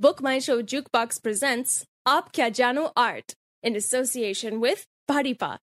Book 0.00 0.20
My 0.20 0.40
Show 0.40 0.60
Jukebox 0.60 1.22
presents 1.22 1.86
Aap 2.04 2.32
Kya 2.32 2.50
Jano 2.50 2.90
Art 2.96 3.34
in 3.62 3.76
association 3.76 4.58
with 4.58 4.80
Bharipa. 5.08 5.58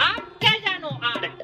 आप 0.00 0.24
क्या 0.40 0.54
art 1.10 1.42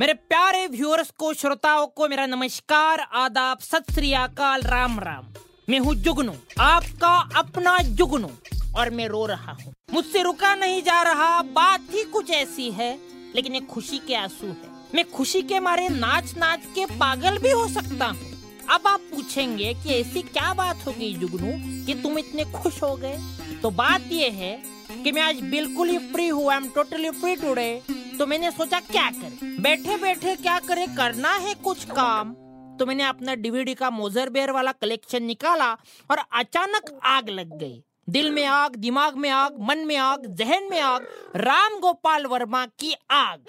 मेरे 0.00 0.14
प्यारे 0.14 0.66
viewers 0.66 1.10
को 1.18 1.32
श्रोताओं 1.34 1.86
को 1.86 2.08
मेरा 2.08 2.26
नमस्कार 2.26 3.06
आदाब 3.24 3.58
सत 3.60 3.92
श्री 3.94 4.12
अकाल 4.26 4.62
राम 4.62 5.00
राम। 5.00 5.32
मैं 5.68 5.78
हूँ 5.78 5.94
जुगनू 5.94 6.34
आपका 6.60 7.16
अपना 7.38 7.78
जुगनू 7.82 8.30
और 8.76 8.90
मैं 8.90 9.08
रो 9.08 9.26
रहा 9.26 9.52
हूँ। 9.52 9.72
मुझसे 9.92 10.22
रुका 10.22 10.54
नहीं 10.54 10.82
जा 10.82 11.02
रहा 11.02 11.42
बात 11.42 11.86
ही 11.92 12.04
कुछ 12.12 12.30
ऐसी 12.30 12.70
है 12.70 12.96
लेकिन 13.34 13.54
ये 13.54 13.60
खुशी 13.70 13.98
के 13.98 14.14
आँसू 14.14 14.46
है। 14.46 14.76
मैं 14.94 15.04
खुशी 15.10 15.42
के 15.42 15.60
मारे 15.60 15.88
नाच 15.88 16.34
नाच 16.38 16.64
के 16.74 16.86
पागल 16.94 17.38
भी 17.38 17.50
हो 17.50 17.66
सकता 17.68 18.06
हूँ। 18.06 18.26
अब 18.70 18.86
आप 18.86 19.00
पूछेंगे 19.10 19.72
कि 19.74 19.88
ऐसी 19.90 20.22
क्या 20.22 20.52
बात 20.54 20.86
हो 20.86 20.92
गई 20.92 21.12
जुगनू, 21.14 21.52
कि 21.86 21.94
तुम 21.94 22.18
इतने 22.18 22.44
खुश 22.52 22.82
हो 22.82 22.94
गए? 22.96 23.18
तो 23.62 23.70
बात 23.72 24.12
ये 24.12 24.28
है 24.30 24.56
कि 25.04 25.12
मैं 25.12 25.22
आज 25.22 25.40
बिल्कुल 25.50 25.88
ही 25.88 25.98
फ्री 26.12 26.28
हूँ 26.28 26.50
I 26.50 26.56
am 26.56 26.68
totally 26.68 27.10
free 27.12 27.36
today 27.36 27.70
तो 28.18 28.26
मैंने 28.26 28.50
सोचा 28.50 28.80
क्या 28.80 29.10
करें? 29.10 29.62
बैठे 29.62 29.96
बैठे 29.96 30.34
क्या 30.36 30.58
करे? 30.58 30.86
करना 30.86 31.34
है 31.36 31.54
कुछ 31.54 31.84
काम। 31.86 32.32
तो 32.78 32.86
मैंने 32.86 33.02
अपना 33.04 33.34
डीवीडी 33.34 33.74
का 33.74 33.90
मोजर 33.90 34.30
बेयर 34.30 34.50
वाला 34.50 34.72
कलेक्शन 34.72 35.22
निकाला 35.22 35.70
और 36.10 36.18
अचानक 36.32 36.98
आग 37.04 37.28
लग 37.28 37.58
गई। 37.58 37.82
दिल 38.08 38.30
में 38.30 38.44
आग, 38.44 38.76
दिमाग 38.76 39.16
में 39.16 39.30
आग, 39.30 39.56
मन 39.60 39.78
में 39.78 39.96
आग, 39.96 40.26
जहन 40.26 40.68
में 40.70 40.80
आग, 40.80 41.08
राम 41.36 41.78
गोपाल 41.80 42.26
वर्मा 42.26 42.66
की 42.66 42.94
आग। 43.10 43.44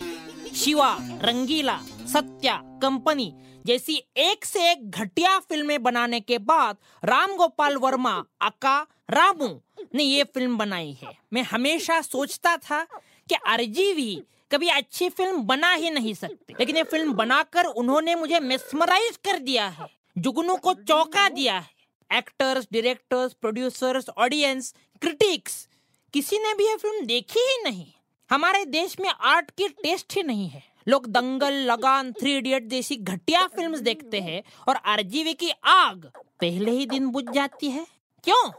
शिवा, 0.56 0.98
रंगीला, 1.02 1.80
सत्या, 2.14 2.62
कंपनी 2.82 3.34
जैसी 3.66 3.96
एक 4.18 4.46
से 4.46 4.72
एक 4.72 4.90
घटिया 4.92 5.40
फ़िल्में 5.40 5.84
बनाने 5.84 6.20
के 6.20 6.38
बाद 6.38 6.78
राम 7.04 7.36
गोपाल 7.36 7.78
वर्मा, 7.78 8.24
अका, 8.42 8.88
रामू 9.10 9.62
ने 9.96 10.04
ये 10.04 10.24
फ़िल्म 10.24 10.58
बनाई 10.58 10.98
है। 11.04 11.18
मैं 11.34 11.42
हमेशा 11.42 12.02
सोचता 12.02 12.58
था 12.58 12.84
कि 13.30 13.36
आरजीवी 13.36 14.24
कभी 14.52 14.70
अच्छी 14.70 15.10
फ़िल्म 15.10 15.42
बना 15.42 15.74
ही 15.74 15.90
नहीं 15.90 16.14
सकते। 16.14 16.54
लेकिन 16.60 16.78
ये 16.78 16.84
फ़िल्म 16.84 17.14
बनाकर 17.14 17.66
उन्होंने 17.66 18.16
मुझे 18.16 18.40
मेस्मराइज 18.40 19.18
कर 19.18 19.40
दिया 19.40 19.68
है, 19.68 19.88
जुगनू 20.18 20.56
को 20.56 20.74
चौंका 20.74 21.30
दिया 21.30 21.60
है। 21.60 21.79
Actors 22.12 22.68
directors 22.74 23.34
producers 23.34 24.10
audience 24.10 24.74
critics 25.02 25.68
किसी 26.14 26.38
ने 26.38 26.54
भी 26.54 26.68
ये 26.68 26.76
फ़िल्म 26.76 27.06
देखी 27.06 27.40
ही 27.40 27.64
नहीं। 27.64 27.92
हमारे 28.30 28.66
देश 28.66 29.00
में 29.00 29.10
आर्ट 29.10 29.52
की 29.52 29.68
टेस्ट 29.68 30.16
ही 30.16 30.24
नहीं 30.24 30.48
है। 30.50 30.64
लोग 30.88 31.06
दंगल, 31.08 31.54
लगान 31.54 32.12
थ्री 32.14 32.38
इडियट 32.38 32.68
जैसी 32.68 32.96
घटिया 32.96 33.48
फिल्म्स 33.48 33.80
देखते 33.80 34.20
हैं 34.20 34.44
और 34.68 34.76
आरजीवी 34.76 35.34
की 35.34 35.52
आग 35.64 36.06
पहले 36.40 36.72
ही 36.72 36.86
दिन 36.86 37.08
बुझ 37.08 37.26
जाती 37.34 37.70
है। 37.70 37.88
क्यों? 38.24 38.52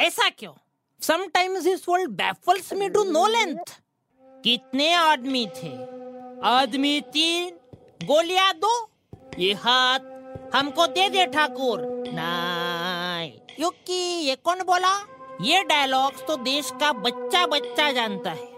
ऐसा 0.00 0.28
क्यों? 0.28 0.52
Sometimes 1.00 1.62
this 1.62 1.88
world 1.88 2.10
baffles 2.10 2.72
me 2.72 2.88
to 2.88 3.04
no 3.04 3.26
length 3.26 3.80
कितने 4.44 4.92
आदमी 4.94 5.46
थे? 5.46 5.72
आदमी 6.44 7.00
तीन। 7.00 7.58
गोलियाँ 8.06 8.52
दो। 8.54 8.90
ये 9.38 9.52
हाथ 9.52 10.00
हमको 10.54 10.86
दे 10.86 11.08
दे 11.08 11.26
ठाकुर। 11.26 11.80
नहीं 11.82 12.71
क्योंकि 13.56 13.92
ये 13.92 14.36
कौन 14.36 14.62
बोला? 14.62 14.96
ये 15.40 15.62
डायलॉग्स 15.64 16.22
तो 16.26 16.36
देश 16.36 16.70
का 16.80 16.92
बच्चा 16.92 17.46
बच्चा 17.46 17.90
जानता 17.92 18.30
है। 18.30 18.48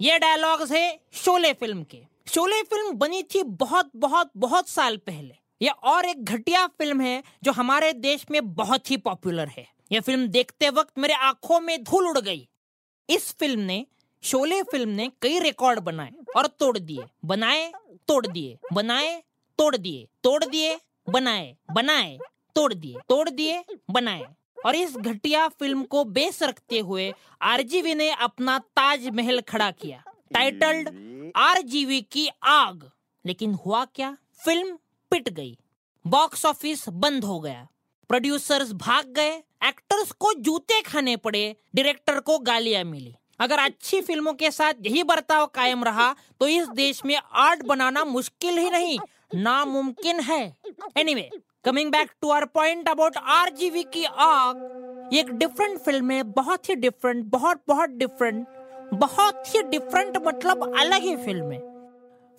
ये 0.00 0.18
डायलॉग्स 0.18 0.72
है 0.72 1.00
शोले 1.12 1.52
फ़िल्म 1.52 1.82
के। 1.84 2.00
शोले 2.28 2.62
फ़िल्म 2.62 2.92
बनी 2.92 3.22
थी 3.22 3.42
बहुत 3.42 3.90
बहुत 3.96 4.30
बहुत 4.36 4.68
साल 4.68 4.96
पहले। 4.96 5.34
यह 5.62 5.72
और 5.72 6.04
एक 6.04 6.24
घटिया 6.24 6.66
फ़िल्म 6.66 7.00
है 7.00 7.22
जो 7.42 7.52
हमारे 7.52 7.92
देश 7.92 8.26
में 8.30 8.54
बहुत 8.54 8.90
ही 8.90 8.96
पॉपुलर 8.96 9.48
है। 9.48 9.66
यह 9.92 10.00
फ़िल्म 10.00 10.26
देखते 10.26 10.70
वक्त 10.70 10.98
मेरे 10.98 11.14
आँखों 11.14 11.60
में 11.60 11.82
धूल 11.84 12.08
उड़ 12.08 12.18
गई। 12.18 12.48
इस 13.10 13.34
फ़िल्म 13.38 13.60
ने, 13.60 13.86
शोले 14.22 14.62
फ़िल्म 14.62 14.88
ने 14.88 15.10
कई 15.22 15.38
रिकॉर्ड 15.38 15.80
बनाए 15.80 16.12
और 16.36 16.46
तोड़ 16.46 16.78
दिए। 16.78 17.04
बनाए, 17.24 17.72
तोड़ 18.08 18.26
दिए। 18.26 18.58
बनाए, 18.72 19.22
तोड़ 19.58 19.76
दिए। 19.76 20.06
तोड़ 20.22 20.44
दिए, 20.44 20.78
बनाए 21.10 21.56
बनाए, 21.72 22.18
तोड़ 22.54 22.74
दिए। 22.74 22.96
तोड़ 23.08 23.28
दिए, 23.30 23.64
बनाए। 23.90 24.26
और 24.66 24.76
इस 24.76 24.96
घटिया 24.96 25.46
फ़िल्म 25.48 25.82
को 25.82 26.04
बेस 26.04 26.42
रखते 26.42 26.78
हुए 26.78 27.12
आरजीवी 27.42 27.94
ने 27.94 28.10
अपना 28.10 28.58
ताजमहल 28.58 29.40
खड़ा 29.40 29.70
किया। 29.70 30.02
टाइटल्ड 30.34 30.88
आरजीवी 31.36 32.00
की 32.02 32.28
आग। 32.42 32.90
लेकिन 33.24 33.54
हुआ 33.54 33.84
क्या? 33.84 34.16
फ़िल्म 34.44 34.78
पिट 35.12 35.28
गई। 35.28 35.56
बॉक्स 36.04 36.44
ऑफ़िस 36.46 36.88
बंद 36.88 37.24
हो 37.24 37.38
गया। 37.40 37.66
प्रोड्यूसर्स 38.10 38.72
भाग 38.72 39.06
गए। 39.06 39.32
एक्टर्स 39.64 40.12
को 40.12 40.32
जूते 40.34 40.80
खाने 40.82 41.16
पड़े। 41.16 41.56
डायरेक्टर 41.74 42.20
को 42.20 42.38
गालियाँ 42.38 42.84
मिली। 42.84 43.14
अगर 43.40 43.58
अच्छी 43.58 44.00
फ़िल्मों 44.00 44.32
के 44.32 44.50
साथ 44.50 44.86
यही 44.86 45.02
बर्ताव 45.02 45.46
कायम 45.46 45.84
रहा 45.84 46.14
तो 46.40 46.48
इस 46.48 46.68
देश 46.68 47.04
में 47.04 47.16
आर्ट 47.16 47.62
बनाना 47.62 48.04
मुश्किल 48.04 48.58
ही 48.58 48.70
नहीं। 48.70 48.98
नामुमकिन 49.34 50.20
है। 50.20 50.42
Anyway 50.96 51.30
coming 51.64 51.90
back 51.92 52.10
to 52.22 52.28
our 52.30 52.44
point 52.46 52.88
about 52.88 53.16
RGV 53.16 53.82
की 53.94 54.04
आग 54.04 55.10
एक 55.14 55.30
डिफरेंट 55.32 55.78
फ़िल्म 55.78 56.10
है, 56.10 56.22
बहुत 56.22 56.68
ही 56.68 56.74
डिफरेंट 56.76 57.24
बहुत 57.26 57.60
बहुत 57.68 57.90
डिफरेंट 57.92 58.46
बहुत 58.94 59.54
ही 59.54 59.62
डिफरेंट 59.64 60.16
मतलब 60.26 60.62
अलग 60.70 61.02
ही 61.02 61.14
फ़िल्म 61.16 61.50
है। 61.52 61.58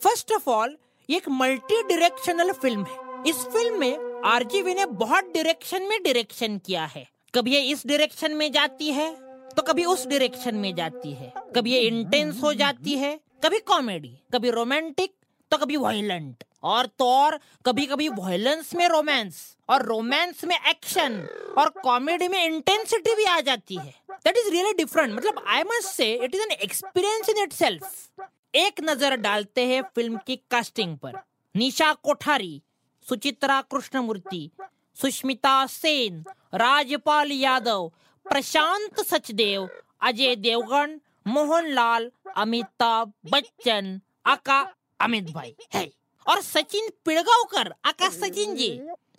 फ़र्स्ट 0.02 0.32
ऑफ़ 0.32 0.50
ऑल 0.50 0.76
एक 1.10 1.30
मल्टी 1.32 1.82
डायरेक्शनल 1.84 2.52
फ़िल्म 2.54 2.86
है। 2.86 3.30
इस 3.30 3.46
फ़िल्म 3.48 3.80
में 3.80 4.22
आरजीवी 4.26 4.74
ने 4.74 4.86
बहुत 4.98 5.32
डायरेक्शन 5.34 5.84
में 5.84 5.98
डायरेक्शन 6.04 6.58
किया 6.66 6.86
है। 6.86 7.08
कभी 7.34 7.54
ये 7.54 7.62
इस 7.72 7.86
डायरेक्शन 7.88 8.36
में 8.36 8.52
जाती 8.52 8.92
है 8.92 9.12
तो 9.56 9.62
कभी 9.64 9.86
उस 9.86 10.08
डायरेक्शन 10.08 10.56
में 10.56 10.74
जाती 10.76 11.12
है। 11.14 11.34
कभी 11.56 11.72
ये 11.72 11.80
इंटेंस 11.82 12.42
हो 12.44 12.54
जाती 12.56 12.98
है, 12.98 13.20
कभी 13.44 13.60
कॉमेडी 13.68 14.18
कभी 14.34 14.50
रोमांटिक 14.52 15.14
तो 15.52 15.58
कभी 15.58 15.78
वायलेंट 15.78 16.44
और 16.64 16.86
तो 17.00 17.08
और 17.08 17.40
कभी 17.66 17.86
कभी 17.86 18.08
वायलेंस 18.10 18.74
में 18.76 18.88
रोमांस 18.90 19.40
और 19.70 19.86
रोमांस 19.86 20.44
में 20.46 20.56
एक्शन 20.56 21.20
और 21.58 21.70
कॉमेडी 21.84 22.28
में 22.28 22.44
इंटेंसिटी 22.44 23.16
भी 23.16 23.26
आ 23.26 23.40
जाती 23.42 23.76
है। 23.76 23.94
दैट 24.10 24.38
इज़ 24.38 24.50
रियली 24.52 24.74
डिफरेंट 24.74 25.14
मतलब 25.14 25.44
I 25.48 25.64
must 25.64 25.88
say 25.88 26.14
it 26.16 26.36
is 26.36 26.42
an 26.42 26.52
experience 26.54 27.30
in 27.30 27.44
itself 27.44 28.26
एक 28.56 28.82
नज़र 28.84 29.16
डालते 29.18 29.66
हैं 29.66 29.82
फ़िल्म 29.96 30.20
की 30.26 30.36
कास्टिंग 30.52 30.98
पर। 30.98 31.14
निशा 31.56 31.92
कोठारी, 31.94 32.62
सुचित्रा 33.06 33.62
कृष्णमूर्ति, 33.72 34.50
सुष्मिता 34.98 35.66
सेन, 35.68 36.24
राजपाल 36.54 37.32
यादव, 37.32 37.88
प्रशांत 38.26 39.00
सचदेव, 39.06 39.68
अजय 40.02 40.36
देवगन 40.38 41.00
मोहनलाल 41.28 42.10
अमिताभ 42.36 43.12
बच्चन, 43.32 44.00
आका 44.26 44.60
अमित 45.00 45.32
भाई। 45.32 45.56
है 45.74 45.90
और 46.28 46.42
Sachin 46.42 46.90
Pilgaonkar, 47.06 47.74
Akash 47.86 48.14
Sachin 48.14 48.56
ji. 48.56 48.70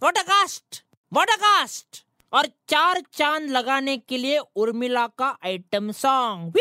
What 0.03 0.19
a 0.19 1.37
cast 1.37 2.05
और 2.33 2.47
चार 2.69 3.03
चाँद 3.13 3.51
लगाने 3.51 3.97
के 3.99 4.19
लिए 4.19 4.39
उर्मिला 4.57 5.07
का 5.19 5.37
आइटम 5.45 5.91
सॉन्ग 5.93 6.59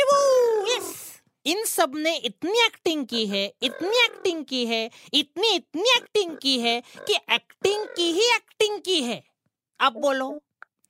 इन 1.45 1.63
सबने 1.65 2.15
इतनी 2.15 2.65
एक्टिंग 2.65 3.05
की 3.05 3.25
है, 3.25 3.45
इतनी 3.61 4.03
एक्टिंग 4.03 4.43
की 4.45 4.65
है, 4.65 4.89
इतनी 5.13 5.49
इतनी 5.49 5.89
एक्टिंग 5.95 6.37
की 6.37 6.59
है 6.59 6.81
कि 7.07 7.15
एक्टिंग 7.31 7.85
की 7.95 8.11
ही 8.11 8.25
एक्टिंग 8.35 8.79
की 8.81 9.01
है। 9.03 9.23
अब 9.79 9.93
बोलो। 9.93 10.29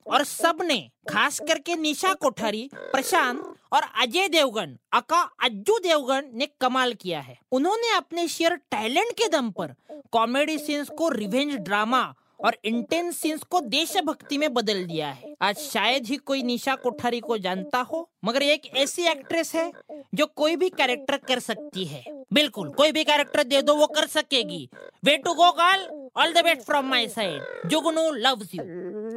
और 0.06 0.24
सबने 0.24 0.78
खास 1.08 1.38
करके 1.40 1.76
निशा 1.76 2.12
कोठारी, 2.14 2.68
प्रशांत 2.74 3.42
और 3.72 3.82
अजय 4.02 4.28
देवगन, 4.28 4.76
अका 4.92 5.20
अज्जू 5.42 5.78
देवगन 5.78 6.30
ने 6.34 6.48
कमाल 6.60 6.92
किया 6.94 7.20
है। 7.20 7.38
उन्होंने 7.52 7.94
अपने 7.96 8.26
शेयर 8.28 8.56
टैलेंट 8.70 9.12
के 9.12 9.28
दम 9.28 9.50
पर 9.50 9.74
कॉमेडी 10.12 10.58
सीन्स 10.58 10.88
को 10.88 11.08
रिवेंज 11.08 11.54
ड्रामा 11.56 12.02
और 12.44 12.56
इंटेंस 12.64 13.16
सीन्स 13.16 13.42
को 13.42 13.60
देशभक्ति 13.60 14.38
में 14.38 14.52
बदल 14.54 14.84
दिया 14.84 15.10
है। 15.10 15.34
आज 15.42 15.58
शायद 15.58 16.06
ही 16.06 16.16
कोई 16.16 16.42
निशा 16.42 16.74
कोठारी 16.76 17.20
को 17.20 17.38
जानता 17.38 17.80
हो, 17.82 18.08
मगर 18.24 18.42
एक 18.42 18.66
ऐसी 18.76 19.06
एक्ट्रेस 19.10 19.54
है 19.54 19.70
जो 20.14 20.26
कोई 20.26 20.56
भी 20.56 20.68
कैरेक्टर 20.70 21.16
कर 21.18 21.38
सकती 21.40 21.84
है। 21.84 22.04
बिल्कुल, 22.32 22.68
कोई 22.70 22.92
भी 22.92 23.04
कैरेक्टर 23.04 23.42
दे 23.44 23.62
दो, 23.62 23.74
वो 23.74 23.86
कर 23.86 24.06
सकेगी। 24.08 24.68
Way 25.04 25.16
to 25.16 25.34
go 25.34 25.50
girl 25.52 26.10
all 26.16 26.32
the 26.32 26.44
best 26.44 26.62
from 26.62 26.86
my 26.86 27.06
side 27.08 27.68
Jugnu 27.70 28.10
loves 28.10 28.54
you 28.54 28.62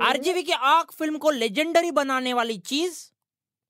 RGV 0.06 0.44
की 0.44 0.51
आग 0.51 0.92
फ़िल्म 0.92 1.18
को 1.18 1.31
लेजेंडरी 1.31 1.92
बनाने 1.92 2.33
वाली 2.33 2.57
चीज़ 2.68 3.04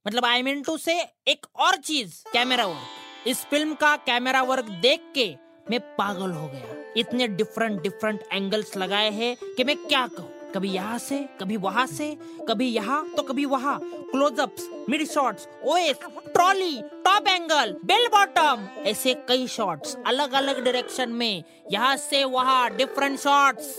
मतलब 0.06 0.26
आई 0.26 0.42
मीन 0.44 0.62
टू 0.62 0.78
से 0.78 1.00
एक 1.28 1.46
और 1.56 1.76
चीज़ 1.78 2.14
कैमरा 2.34 2.66
वर्क 2.66 3.28
इस 3.28 3.38
फ़िल्म 3.46 3.74
का 3.76 3.96
कैमरा 4.06 4.42
वर्क 4.44 4.66
देख 4.82 5.12
के 5.16 5.26
मैं 5.68 5.80
पागल 5.98 6.32
हो 6.32 6.48
गया। 6.48 6.84
इतने 6.98 7.28
डिफरेंट 7.30 7.82
डिफरेंट 7.82 8.24
एंगल्स 8.34 8.76
लगाए 8.78 9.10
हैं 9.12 9.36
कि 9.48 9.64
मैं 9.64 9.76
क्या 9.78 10.06
कहूँ? 10.08 10.32
कभी 10.56 10.70
यहाँ 10.70 10.98
से, 11.00 11.18
कभी 11.40 11.58
वहाँ 11.58 11.86
से, 11.88 12.18
कभी 12.50 12.68
यहाँ 12.68 13.04
तो 13.16 13.24
कभी 13.24 13.46
वहाँ। 13.46 13.80
Closeups 14.12 14.68
mid 14.90 15.06
shots 15.08 15.48
OS 15.64 16.00
trolley 16.28 16.82
top 17.06 17.28
angle 17.28 17.76
bell 17.86 18.08
bottom 18.08 18.68
ऐसे 18.86 19.14
कई 19.28 19.48
शॉट्स 19.48 19.98
अलग 20.08 20.34
अलग 20.34 20.64
डायरेक्शन 20.64 21.10
में। 21.12 21.44
यहाँ 21.72 21.96
से 21.98 22.24
वहाँ 22.26 22.70
डिफरेंट 22.76 23.20
शॉट्स 23.20 23.76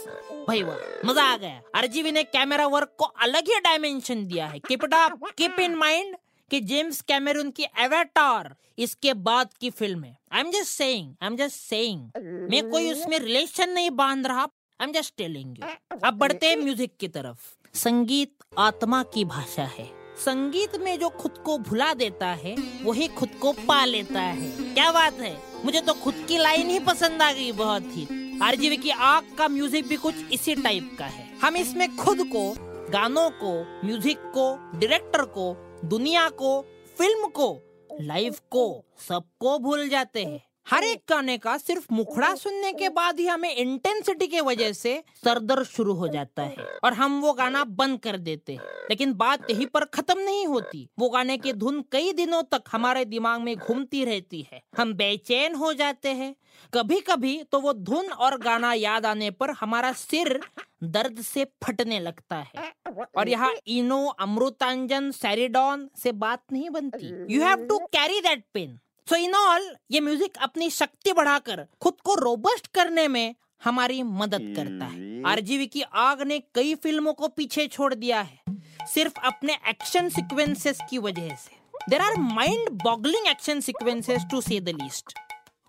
भाई 0.49 0.62
वाह, 0.62 0.77
मज़ा 1.05 1.23
आ 1.23 1.37
गया। 1.37 1.61
आरजीवी 1.75 2.12
ने 2.12 2.23
कैमरा 2.25 2.67
वर्क 2.67 2.93
को 2.99 3.05
अलग 3.05 3.49
ही 3.49 3.61
डायमेंशन 3.61 4.27
दिया 4.27 4.47
है। 4.47 4.59
Keep 4.59 4.85
it 4.85 4.94
up 4.94 5.29
keep 5.38 5.61
in 5.61 5.75
mind 5.75 6.17
कि 6.51 6.61
जेम्स 6.63 7.01
कैमरून 7.01 7.51
की 7.51 7.65
एवेटार 7.81 8.55
इसके 8.79 9.15
बाद 9.27 9.53
की 9.61 9.71
फ़िल्म 9.71 10.05
है। 10.05 10.17
I 10.33 10.41
am 10.41 10.51
just 10.51 10.69
saying 10.69 11.15
I 11.23 11.27
am 11.27 11.37
just 11.37 11.57
saying 11.61 12.49
मैं 12.51 12.69
कोई 12.71 12.91
उसमें 12.93 13.19
रिलेशन 13.19 13.71
नहीं 13.71 13.91
बाँध 13.93 14.27
रहा 14.27 14.43
I 14.43 14.87
am 14.87 14.93
just 14.93 15.17
telling 15.17 15.59
you 15.59 15.99
अब 16.05 16.15
बढ़ते 16.15 16.47
हैं 16.47 16.57
म्यूज़िक 16.57 16.97
की 17.01 17.09
तरफ़। 17.09 17.55
संगीत 17.75 18.35
आत्मा 18.59 19.03
की 19.15 19.25
भाषा 19.25 19.65
है। 19.79 19.89
संगीत 20.17 20.77
में 20.77 20.99
जो 20.99 21.09
खुद 21.11 21.39
को 21.39 21.57
भुला 21.59 21.93
देता 21.95 22.27
है, 22.35 22.55
वही 22.83 23.09
खुद 23.09 23.31
को 23.41 23.53
पा 23.53 23.85
लेता 23.85 24.21
है। 24.21 24.51
क्या 24.75 24.91
बात 24.93 25.21
है? 25.21 25.37
मुझे 25.65 25.81
तो 25.81 25.95
खुद 25.95 26.25
की 26.29 26.39
लाइन 26.39 26.71
ही 26.71 26.79
पसंद 26.81 27.23
आ 27.23 27.33
गई 27.33 27.51
बहुत 27.53 27.83
ही। 27.87 28.07
आरजीवी 28.43 28.77
की 28.77 28.91
आग 28.91 29.35
का 29.39 29.49
म्यूज़िक 29.49 29.87
भी 29.89 29.97
कुछ 29.97 30.33
इसी 30.33 30.55
टाइप 30.55 30.97
का 30.99 31.07
है। 31.07 31.29
हम 31.39 31.57
इसमें 31.57 31.97
खुद 31.97 32.23
को, 32.27 32.51
गानों 32.91 33.29
को 33.43 33.53
म्यूज़िक 33.87 34.19
को 34.35 34.55
डायरेक्टर 34.75 35.25
को 35.37 35.53
दुनिया 35.84 36.28
को, 36.28 36.62
फ़िल्म 36.99 37.28
को, 37.28 37.61
लाइफ 38.00 38.40
को, 38.50 38.84
सबको 39.08 39.58
भूल 39.58 39.88
जाते 39.88 40.25
हैं। 40.25 40.44
हर 40.70 40.84
एक 40.84 41.02
गाने 41.08 41.38
का 41.38 41.58
सिर्फ़ 41.58 41.87
मुखड़ा 41.93 42.34
सुनने 42.34 42.73
के 42.73 42.88
बाद 42.88 43.20
ही 43.20 43.26
हमें 43.26 43.55
इंटेंसिटी 43.55 44.26
के 44.26 44.40
वजह 44.40 44.73
से 44.73 45.05
सरदर्द 45.25 45.62
शुरू 45.62 45.93
हो 45.94 46.08
जाता 46.08 46.43
है 46.43 46.56
और 46.84 46.93
हम 46.93 47.20
वो 47.20 47.32
गाना 47.32 47.64
बंद 47.64 48.00
कर 48.00 48.17
देते 48.17 48.52
हैं। 48.52 48.61
लेकिन 48.64 49.14
बात 49.14 49.50
यही 49.50 49.67
पर 49.67 49.84
खत्म 49.84 50.19
नहीं 50.19 50.46
होती। 50.46 50.90
वो 50.99 51.08
गाने 51.08 51.38
की 51.38 51.52
धुन 51.52 51.84
कई 51.93 52.12
दिनों 52.12 52.43
तक 52.43 52.62
हमारे 52.73 53.05
दिमाग 53.05 53.40
में 53.40 53.56
घूमती 53.56 54.05
रहती 54.05 54.46
है। 54.52 54.62
हम 54.78 54.94
बेचैन 54.94 55.55
हो 55.55 55.73
जाते 55.73 56.08
हैं। 56.08 56.37
कभी 56.75 57.00
कभी 57.00 57.43
तो 57.43 57.61
वो 57.61 57.73
धुन 57.73 58.08
और 58.08 58.38
गाना 58.38 58.73
याद 58.73 59.06
आने 59.06 59.31
पर 59.31 59.50
हमारा 59.50 59.93
सिर 59.93 60.40
दर्द 60.82 61.20
से 61.20 61.44
फटने 61.64 62.00
लगता 62.00 62.37
है। 62.37 62.73
और 63.17 63.28
यहाँ 63.28 63.52
इनो 63.67 64.05
अमृतांजन 64.06 65.11
सैरिडॉन 65.11 65.88
से 65.96 66.12
बात 66.14 66.43
नहीं 66.52 66.70
बनती। 66.70 67.34
You 67.34 67.43
have 67.43 67.67
to 67.67 67.78
carry 67.93 68.20
that 68.20 68.44
pain 68.55 68.78
so 69.06 69.17
in 69.17 69.34
all 69.34 69.75
ये 69.90 70.00
म्यूज़िक 70.00 70.37
अपनी 70.43 70.70
शक्ति 70.70 71.12
बढ़ाकर 71.12 71.67
खुद 71.82 72.00
को 72.05 72.14
रोबस्ट 72.14 72.67
करने 72.67 73.08
में 73.08 73.34
हमारी 73.64 74.02
मदद 74.02 74.52
करता 74.56 74.84
है। 74.84 75.23
आरजीवी 75.26 75.67
की 75.67 75.82
आग 75.82 76.23
ने 76.23 76.38
कई 76.55 76.75
फ़िल्मों 76.75 77.12
को 77.12 77.28
पीछे 77.28 77.67
छोड़ 77.67 77.93
दिया 77.94 78.20
है 78.20 78.56
सिर्फ़ 78.87 79.20
अपने 79.26 79.58
एक्शन 79.69 80.08
सिक्वेंसेस 80.08 80.78
की 80.90 80.99
वजह 80.99 81.34
से। 81.37 81.56
There 81.90 82.00
are 82.00 82.17
mind 82.20 82.69
boggling 82.82 83.26
action 83.26 83.61
sequences 83.61 84.25
to 84.31 84.40
say 84.40 84.61
the 84.61 84.76
least 84.82 85.19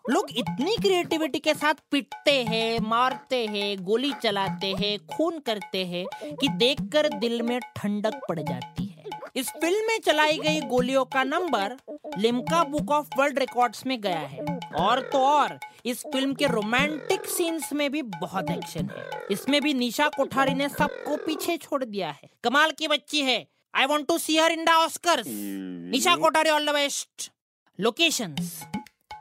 लोग 0.10 0.28
इतनी 0.32 0.76
क्रिएटिविटी 0.76 1.40
के 1.40 1.54
साथ 1.54 1.74
पिटते 1.92 2.32
हैं 2.44 2.80
मारते 2.80 3.46
हैं 3.46 3.84
गोली 3.86 4.12
चलाते 4.24 4.68
हैं 4.80 4.98
खून 5.08 5.40
करते 5.40 5.86
हैं 5.86 6.06
कि 6.36 6.48
देखकर 6.50 7.08
दिल 7.20 7.42
में 7.42 7.60
ठंडक 7.76 8.20
पड़ 8.30 8.40
जाती 8.40 8.86
है। 8.86 9.04
इस 9.36 9.50
फ़िल्म 9.52 9.88
में 9.88 10.00
चलाई 10.00 10.38
गई 10.38 10.62
गोलियों 10.62 11.04
का 11.06 11.24
number 11.24 11.76
Limca 12.18 12.64
Book 12.64 12.92
of 12.92 13.08
World 13.18 13.40
Records 13.40 13.86
में 13.86 14.00
गया 14.02 14.20
है। 14.20 14.46
और 14.80 15.02
तो 15.14 15.26
और 15.26 15.60
इस 15.86 16.04
फ़िल्म 16.04 16.34
के 16.34 16.48
रोमांटिक 16.48 17.26
सीन्स 17.28 17.72
में 17.74 17.90
भी 17.92 18.02
बहुत 18.02 18.52
एक्शन 18.52 18.90
है। 18.98 19.26
इसमें 19.32 19.62
भी 19.62 19.74
निशा 19.74 20.08
कोठारी 20.08 20.54
ने 20.54 20.70
सबको 20.70 21.18
पीछे 21.18 21.58
छोड़ 21.58 21.84
दिया 21.84 22.10
है। 22.12 22.30
कमाल 22.44 22.72
की 22.72 22.88
बच्ची 22.88 23.22
है। 23.22 23.46
I 23.74 23.86
want 23.86 24.08
to 24.08 24.18
see 24.18 24.38
her 24.38 24.52
in 24.52 24.66
the 24.66 24.70
Oscars 24.78 25.28
Nisha 25.28 26.16
Kothari 26.16 26.50
all 26.50 26.66
the 26.66 26.74
best 26.74 27.32
locations 27.80 28.62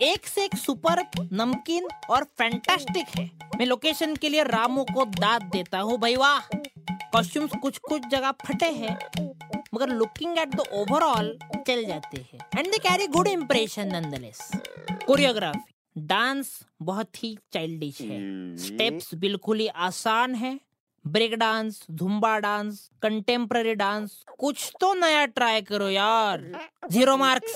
एक 0.02 0.26
से 0.26 0.44
एक 0.44 0.54
सुपर 0.56 1.02
नमकीन 1.32 1.86
और 2.10 2.24
फैंटास्टिक 2.38 3.06
है। 3.10 3.24
मैं 3.58 3.66
लोकेशन 3.66 4.14
के 4.16 4.28
लिए 4.28 4.42
रामू 4.44 4.84
को 4.84 5.04
दाद 5.04 5.42
देता 5.52 5.78
हूँ, 5.78 5.98
भाई 5.98 6.16
वाह। 6.16 6.40
कॉस्ट्यूम्स 7.12 7.52
कुछ 7.62 7.78
कुछ 7.78 8.06
जगह 8.06 8.30
फटे 8.44 8.66
हैं, 8.72 8.98
मगर 9.74 9.88
लुकिंग 9.90 10.38
एट 10.38 10.54
द 10.56 10.66
ओवरऑल 10.72 11.36
चल 11.66 11.84
जाते 11.84 12.18
हैं। 12.22 12.40
And 12.58 12.66
they 12.66 12.78
carry 12.78 13.06
good 13.06 13.28
impression 13.28 13.88
nonetheless 13.92 14.50
choreography 15.06 16.04
dance 16.06 16.58
बहुत 16.82 17.22
ही 17.24 17.36
चाइल्डिश 17.52 18.00
है। 18.00 18.20
स्टेप्स 18.58 19.14
बिल्कुल 19.16 19.58
ही 19.58 19.66
आसान 19.68 20.34
है। 20.34 20.58
Break 21.04 21.34
dance 21.38 21.80
zumba 21.90 22.38
dance 22.38 22.88
contemporary 23.02 23.74
dance 23.74 24.22
कुछ 24.38 24.70
तो 24.80 24.92
नया 24.94 25.24
ट्राई 25.26 25.60
करो 25.62 25.88
यार। 25.88 26.42
ज़ीरो 26.90 27.16
मार्क्स 27.16 27.54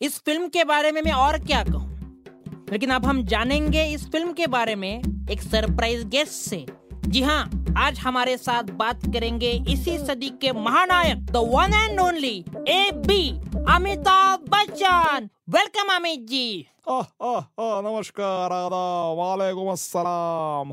इस 0.00 0.18
फ़िल्म 0.18 0.48
के 0.48 0.64
बारे 0.64 0.92
में 0.92 1.02
मैं 1.02 1.12
और 1.12 1.38
क्या 1.38 1.62
कहूँ? 1.64 2.66
लेकिन 2.72 2.90
अब 2.90 3.04
हम 3.06 3.22
जानेंगे 3.24 3.84
इस 3.84 4.10
फ़िल्म 4.12 4.32
के 4.32 4.46
बारे 4.46 4.74
में 4.74 5.28
एक 5.30 5.42
सरप्राइज़ 5.42 6.04
गेस्ट 6.06 6.32
से। 6.32 6.66
जी 7.08 7.22
हाँ 7.22 7.66
आज 7.78 7.98
हमारे 7.98 8.36
साथ 8.36 8.62
बात 8.62 9.00
करेंगे 9.06 9.50
इसी 9.68 9.98
सदी 9.98 10.28
के 10.28 10.52
महानायक 10.52 11.24
the 11.26 11.36
one 11.36 11.74
and 11.74 12.00
only 12.00 12.44
A 12.68 12.90
B 13.06 13.28
Amitabh 13.74 14.40
Bachchan. 14.48 15.28
Welcome 15.48 15.94
Amit 15.94 16.20
ji. 16.20 16.66
आ, 16.90 16.94
आ, 16.94 17.36
आ, 17.36 17.80
नमस्कार 17.80 18.52
आदाब 18.52 19.18
वालेकुम 19.18 19.70
अस्सलाम। 19.72 20.72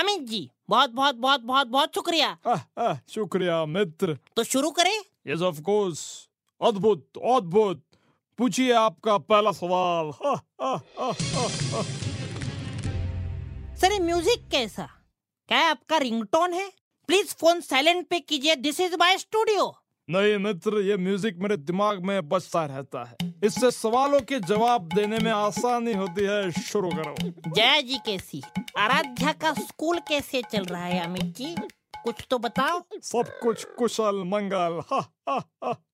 अमित 0.00 0.28
जी 0.28 0.50
बहुत 0.68 0.90
बहुत 0.90 1.14
बहुत 1.16 1.40
बहुत 1.40 1.66
बहुत 1.66 1.94
शुक्रिया। 1.94 2.36
शुक्रिया 3.08 3.64
मित्र। 3.66 4.18
तो 4.36 4.44
शुरू 4.44 4.70
करें। 4.70 4.98
यस 5.26 5.42
ऑफ़ 5.42 5.60
कोर्स 5.60 6.27
अद्भुत 6.60 7.08
अद्भुत। 7.24 7.84
पूछिए 8.38 8.72
आपका 8.72 9.18
पहला 9.18 9.52
सवाल। 9.52 10.06
हा, 10.06 10.32
हा, 10.62 10.74
हा, 11.00 11.12
हा, 11.20 11.42
हा. 11.42 11.82
सर 13.76 14.02
म्यूज़िक 14.02 14.48
कैसा? 14.50 14.88
क्या 15.48 15.58
आपका 15.70 15.96
रिंगटोन 15.98 16.52
है? 16.52 16.72
प्लीज़ 17.06 17.34
फ़ोन 17.34 17.60
साइलेंट 17.60 18.08
पे 18.08 18.20
कीजिए। 18.20 18.56
दिस 18.56 18.80
इज़ 18.80 18.96
माय 18.96 19.18
स्टूडियो 19.18 19.74
नहीं 20.10 20.36
मित्र 20.38 20.80
ये 20.80 20.96
म्यूज़िक 20.96 21.38
मेरे 21.38 21.56
दिमाग 21.56 22.04
में 22.04 22.28
बजता 22.28 22.64
रहता 22.64 23.04
है। 23.04 23.16
इससे 23.44 23.70
सवालों 23.70 24.20
के 24.20 24.40
जवाब 24.40 24.88
देने 24.94 25.18
में 25.18 25.30
आसानी 25.30 25.92
होती 25.92 26.24
है। 26.24 26.50
शुरू 26.50 26.90
करो। 26.90 27.14
जय 27.50 27.82
जी 27.82 27.98
कैसी? 28.06 28.42
आराध्या 28.78 29.32
का 29.32 29.52
स्कूल 29.52 29.98
कैसे 29.98 30.42
चल 30.42 30.64
रहा 30.64 30.84
है 30.84 31.00
अमित 31.00 31.36
जी? 31.36 31.54
कुछ 32.04 32.26
तो 32.30 32.38
बताओ। 32.38 32.82
सब 33.02 33.38
कुछ 33.42 33.64
कुशल 33.64 34.22
मंगल। 34.24 34.80
हा, 34.92 35.14
हा, 35.28 35.38
हा. 35.64 35.84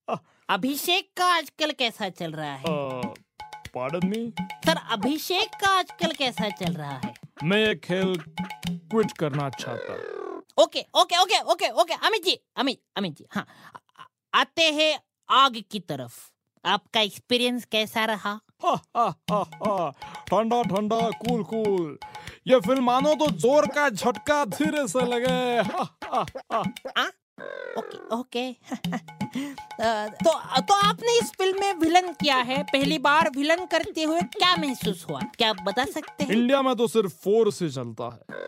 अभिषेक 0.48 1.08
का 1.16 1.26
आजकल 1.34 1.70
कैसा 1.78 2.08
चल 2.08 2.32
रहा 2.32 2.54
है? 2.54 2.72
पार्डन 3.74 4.06
मी 4.08 4.32
सर 4.66 4.76
अभिषेक 4.92 5.54
का 5.60 5.68
आजकल 5.78 6.12
कैसा 6.18 6.48
चल 6.48 6.72
रहा 6.72 6.96
है? 7.04 7.14
मैं 7.44 7.58
ये 7.58 7.74
खेल 7.84 8.14
क्विट 8.70 9.12
करना 9.12 9.48
चाहता। 9.50 9.94
Okay 10.62 10.84
okay 11.00 11.22
okay 11.22 11.40
okay 11.52 11.68
okay 11.82 11.94
Amit 12.06 12.24
ji 12.24 12.38
Amit 12.56 12.80
Amit 12.96 13.16
ji 13.18 13.26
हाँ। 13.32 13.46
आते 14.34 14.62
हैं 14.62 14.92
आग 15.30 15.62
की 15.70 15.80
तरफ़। 15.80 16.20
आपका 16.64 17.00
एक्सपीरियंस 17.00 17.64
कैसा 17.72 18.04
रहा? 18.04 18.38
ठंडा 20.30 20.62
ठंडा 20.62 21.00
कूल 21.24 21.42
कूल 21.44 21.98
ये 22.48 22.60
फ़िल्म 22.60 22.84
मानो 22.84 23.14
तो 23.14 23.30
ज़ोर 23.40 23.66
का 23.66 23.88
झटका 23.88 24.44
धीरे 24.44 24.86
से 24.88 25.06
लगे। 25.06 25.34
हा, 25.72 25.84
हा, 26.04 26.24
हा. 26.52 26.62
आ? 26.98 27.06
Okay 27.78 27.98
okay. 28.16 28.50
तो 29.36 30.32
तो 30.60 30.74
आपने 30.74 31.18
इस 31.18 31.32
फ़िल्म 31.32 31.60
में 31.60 31.74
विलन 31.74 32.12
किया 32.12 32.36
है? 32.36 32.62
पहली 32.62 32.98
बार 32.98 33.30
विलन 33.36 33.64
करते 33.64 34.02
हुए 34.02 34.20
क्या 34.20 34.56
महसूस 34.56 35.06
हुआ? 35.10 35.20
क्या 35.20 35.50
आप 35.50 35.56
बता 35.66 35.84
सकते 35.84 36.24
हैं? 36.24 36.30
इंडिया 36.30 36.62
में 36.62 36.76
तो 36.76 36.86
सिर्फ़ 36.86 37.12
फोर 37.14 37.52
से 37.52 37.70
चलता 37.70 38.04
है। 38.04 38.42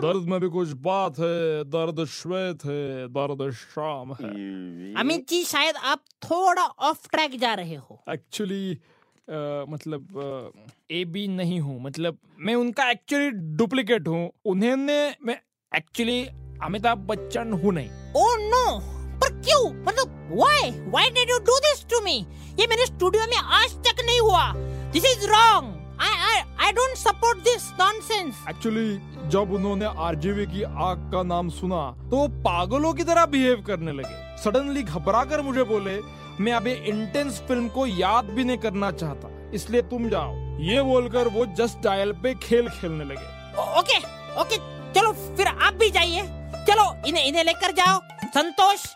दर्द 0.00 0.28
में 0.28 0.40
भी 0.40 0.48
कुछ 0.48 0.68
बात 0.68 1.18
है 1.18 1.64
दर्द 1.64 2.04
श्वेत 2.04 2.64
है 2.64 3.08
दर्द 3.08 3.50
शाम 3.52 4.12
है। 4.12 4.30
अमित 4.94 5.28
जी 5.28 5.44
शायद 5.44 5.76
आप 5.76 6.04
थोड़ा 6.24 6.62
ऑफ़ 6.62 7.08
ट्रैक 7.10 7.38
जा 7.40 7.54
रहे 7.54 7.74
हो। 7.74 8.02
एक्चुअली 8.10 8.78
Uh, 9.28 9.36
मतलब 9.68 10.06
ए 10.90 11.04
uh, 11.04 11.12
बी 11.12 11.28
नहीं 11.28 11.60
हूँ। 11.60 11.82
मतलब 11.82 12.18
मैं 12.38 12.54
उनका 12.54 12.90
एक्चुअली 12.90 13.30
डुप्लीकेट 13.30 14.08
हूँ। 14.08 14.30
उन्हें 14.44 14.76
मैं 14.76 15.36
एक्चुअली 15.76 16.26
अमिताभ 16.62 16.98
बच्चन 16.98 17.52
हूँ 17.52 17.72
नहीं। 17.72 17.88
ओह 18.16 18.36
नो 18.40 18.80
पर 18.80 18.99
क्यों? 19.40 19.64
मतलब 19.84 20.16
why 20.32 20.70
why 20.70 21.10
did 21.10 21.30
you 21.30 21.38
do 21.46 21.58
this 21.60 21.84
to 21.90 22.00
me 22.04 22.16
ये 22.60 22.66
मेरे 22.66 22.86
स्टूडियो 22.86 23.26
में 23.26 23.36
आज 23.36 23.74
तक 23.86 24.04
नहीं 24.04 24.20
हुआ। 24.20 24.50
This 24.92 25.04
is 25.06 25.26
wrong 25.28 25.78
I 26.02 26.14
I 26.26 26.42
I 26.64 26.72
don't 26.72 26.96
support 26.98 27.38
this 27.44 27.68
nonsense 27.80 28.44
actually 28.50 29.28
जब 29.30 29.52
उन्होंने 29.54 29.86
आरजीवी 30.04 30.46
की 30.46 30.62
आग 30.62 31.10
का 31.12 31.22
नाम 31.24 31.48
सुना 31.50 31.82
तो 32.10 32.16
वो 32.16 32.28
पागलों 32.44 32.92
की 32.94 33.04
तरह 33.04 33.26
बिहेव 33.26 33.64
करने 33.66 33.92
लगे। 33.92 34.14
सडनली 34.42 34.82
घबरा 34.82 35.24
कर 35.24 35.40
मुझे 35.42 35.64
बोले 35.64 35.98
मैं 36.40 36.52
अभी 36.52 36.72
इंटेंस 36.90 37.40
फ़िल्म 37.48 37.68
को 37.68 37.86
याद 37.86 38.30
भी 38.30 38.44
नहीं 38.44 38.58
करना 38.58 38.90
चाहता 38.92 39.28
इसलिए 39.54 39.82
तुम 39.90 40.08
जाओ। 40.08 40.34
ये 40.62 40.82
बोलकर 40.82 41.28
वो 41.28 41.44
जस्ट 41.58 41.82
डायल 41.84 42.12
पे 42.22 42.34
खेल 42.42 42.68
खेलने 42.70 43.04
लगे। 43.04 43.26
ओके 43.80 43.98
ओके 44.40 44.56
चलो 44.94 45.12
फिर 45.36 45.46
आप 45.46 45.74
भी 45.74 45.90
जाइए। 45.90 46.22
चलो 46.68 46.84
इन्हें 47.08 47.24
इन्हें 47.24 47.44
लेकर 47.44 47.72
जाओ। 47.74 48.00
संतोष 48.34 48.86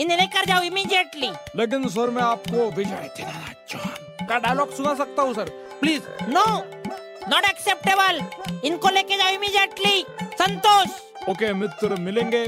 इन्हें 0.00 0.16
लेकर 0.18 0.44
जाओ 0.46 0.62
इमीडिएटली 0.62 1.30
लेकिन 1.56 1.88
सर 1.88 2.10
मैं 2.10 2.22
आपको 2.22 2.70
विजय 2.76 3.10
चौहान 3.68 4.26
का 4.26 4.38
डायलॉग 4.38 4.74
सुना 4.76 4.94
सकता 4.94 5.22
हूँ 5.22 5.34
sir 5.34 5.50
please 5.80 6.02
no 6.28 6.46
not 7.30 7.44
acceptable 7.44 8.20
इनको 8.66 8.90
लेके 8.90 9.16
जाओ 9.16 9.30
इमीडिएटली 9.34 10.04
संतोष। 10.22 10.88
ओके 11.22 11.32
okay, 11.32 11.54
मित्र 11.56 11.96
मिलेंगे। 12.00 12.42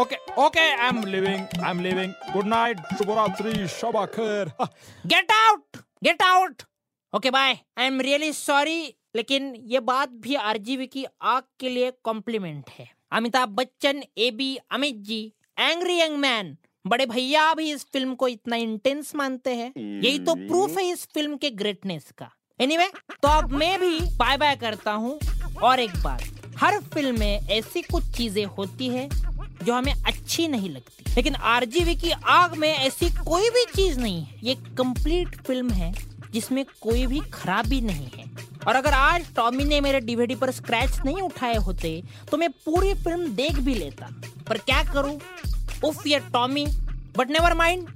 Okay 0.00 0.16
okay 0.42 0.60
I 0.60 0.88
am 0.88 1.02
leaving 1.06 1.62
I 1.64 1.70
am 1.70 1.80
leaving 1.82 2.12
good 2.32 2.46
night 2.46 2.80
शुभरात्रि 2.98 3.66
शबा 3.68 4.04
खैर 4.16 4.52
get 5.06 5.32
out 5.32 5.76
get 6.04 6.22
out 6.22 6.62
okay 7.12 7.30
bye 7.30 7.58
I 7.78 7.86
am 7.86 8.00
really 8.00 8.32
sorry 8.32 8.80
लेकिन 9.16 9.54
ये 9.66 9.80
बात 9.80 10.08
भी 10.24 10.34
आरजीवी 10.50 10.86
की 10.86 11.04
आग 11.22 11.42
के 11.60 11.68
लिए 11.68 11.90
कॉम्प्लीमेंट 12.04 12.70
है। 12.78 12.88
Amitabh 13.18 13.48
Bachchan 13.58 14.02
A 14.18 14.30
B 14.30 14.56
Amit 14.70 14.96
ji 15.06 15.20
angry 15.58 16.00
young 16.00 16.18
man 16.18 16.56
बड़े 16.86 17.06
भैया 17.06 17.54
भी 17.54 17.70
इस 17.72 17.84
फ़िल्म 17.92 18.14
को 18.14 18.28
इतना 18.28 18.56
इंटेंस 18.56 19.14
मानते 19.14 19.54
हैं। 19.54 19.72
यही 20.02 20.18
तो 20.18 20.34
प्रूफ 20.34 20.78
है 20.78 20.88
इस 20.90 21.04
फ़िल्म 21.14 21.36
के 21.36 21.50
ग्रेटनेस 21.50 22.10
का। 22.18 22.30
एनीवे 22.60 22.84
anyway, 22.84 23.16
तो 23.22 23.28
अब 23.28 23.52
मैं 23.52 23.80
भी 23.80 23.98
बाय 24.16 24.36
बाय 24.36 24.56
करता 24.56 24.92
हूँ। 24.92 25.18
और 25.62 25.80
एक 25.80 25.90
बात 26.04 26.22
हर 26.58 26.78
फ़िल्म 26.80 27.18
में 27.18 27.40
ऐसी 27.40 27.82
कुछ 27.82 28.04
चीज़ें 28.16 28.44
होती 28.44 28.88
है 28.88 29.08
जो 29.64 29.74
हमें 29.74 29.92
अच्छी 29.92 30.48
नहीं 30.48 30.70
लगती। 30.70 31.14
लेकिन 31.16 31.34
आरजीवी 31.34 31.94
की 31.94 32.10
आग 32.10 32.56
में 32.56 32.68
ऐसी 32.68 33.10
कोई 33.10 33.50
भी 33.50 33.64
चीज़ 33.64 34.00
नहीं 34.00 34.22
है। 34.22 34.40
ये 34.44 34.54
कंप्लीट 34.54 35.36
फ़िल्म 35.46 35.70
है 35.70 35.92
जिसमें 36.32 36.64
कोई 36.80 37.06
भी 37.06 37.20
खराबी 37.32 37.80
नहीं 37.80 38.08
है। 38.16 38.24
और 38.66 38.76
अगर 38.76 38.92
आज 38.92 39.34
टॉमी 39.34 39.64
ने 39.64 39.80
मेरे 39.80 40.00
डीवीडी 40.00 40.34
पर 40.34 40.50
स्क्रैच 40.50 41.00
नहीं 41.04 41.22
उठाए 41.22 41.56
होते 41.56 42.02
तो 42.30 42.36
मैं 42.36 42.50
पूरी 42.64 42.94
फ़िल्म 42.94 43.28
देख 43.34 43.58
भी 43.58 43.74
लेता। 43.74 44.08
पर 44.48 44.58
क्या 44.58 44.82
करूँ? 44.84 45.18
उफ 45.84 46.06
ये 46.06 46.18
टॉमी 46.32 46.66
बट 47.16 47.30
नेवर 47.30 47.54
माइंड 47.54 47.88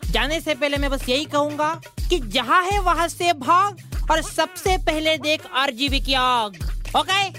जाने 0.00 0.40
से 0.40 0.54
पहले 0.54 0.76
मैं 0.76 0.90
बस 0.90 1.08
यही 1.08 1.24
कहूँगा 1.24 1.74
कि 2.10 2.18
जहाँ 2.18 2.62
है 2.64 2.78
वहाँ 2.80 3.06
से 3.08 3.32
भाग 3.32 4.10
और 4.10 4.22
सबसे 4.22 4.76
पहले 4.86 5.16
देख 5.18 5.46
आरजीबी 5.54 6.00
की 6.00 6.14
आग। 6.14 6.56
ओके 6.96 7.30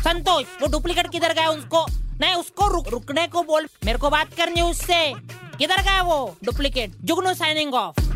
संतोष 0.00 0.44
वो 0.62 0.66
डुप्लीकेट 0.68 1.10
किधर 1.12 1.32
गया 1.34 1.48
उसको? 1.48 1.86
नहीं 2.20 2.34
उसको 2.34 2.66
रुक, 2.68 2.88
रुकने 2.88 3.26
को 3.26 3.42
बोल 3.42 3.68
मेरे 3.84 3.98
को 3.98 4.10
बात 4.10 4.34
करनी 4.36 4.60
उससे। 4.62 5.12
किधर 5.58 5.82
गया 5.82 6.02
वो? 6.02 6.36
Duplicate 6.44 6.96
Jugnu 7.02 7.34
signing 7.34 7.74
of 7.74 8.09